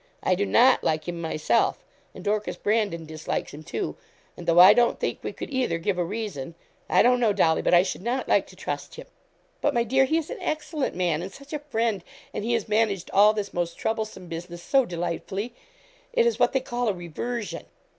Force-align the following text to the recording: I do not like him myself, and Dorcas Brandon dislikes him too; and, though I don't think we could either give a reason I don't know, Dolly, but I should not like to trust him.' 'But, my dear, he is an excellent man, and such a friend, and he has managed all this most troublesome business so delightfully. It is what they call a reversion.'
I 0.23 0.33
do 0.33 0.47
not 0.47 0.83
like 0.83 1.07
him 1.07 1.21
myself, 1.21 1.85
and 2.15 2.23
Dorcas 2.23 2.55
Brandon 2.57 3.05
dislikes 3.05 3.53
him 3.53 3.61
too; 3.61 3.95
and, 4.35 4.47
though 4.47 4.57
I 4.59 4.73
don't 4.73 4.99
think 4.99 5.19
we 5.21 5.31
could 5.31 5.51
either 5.51 5.77
give 5.77 5.99
a 5.99 6.03
reason 6.03 6.55
I 6.89 7.03
don't 7.03 7.19
know, 7.19 7.33
Dolly, 7.33 7.61
but 7.61 7.75
I 7.75 7.83
should 7.83 8.01
not 8.01 8.27
like 8.27 8.47
to 8.47 8.55
trust 8.55 8.95
him.' 8.95 9.05
'But, 9.61 9.75
my 9.75 9.83
dear, 9.83 10.05
he 10.05 10.17
is 10.17 10.31
an 10.31 10.39
excellent 10.41 10.95
man, 10.95 11.21
and 11.21 11.31
such 11.31 11.53
a 11.53 11.59
friend, 11.59 12.03
and 12.33 12.43
he 12.43 12.53
has 12.53 12.67
managed 12.67 13.11
all 13.11 13.33
this 13.33 13.53
most 13.53 13.77
troublesome 13.77 14.25
business 14.27 14.63
so 14.63 14.87
delightfully. 14.87 15.53
It 16.13 16.25
is 16.25 16.39
what 16.39 16.53
they 16.53 16.61
call 16.61 16.87
a 16.87 16.93
reversion.' 16.93 17.67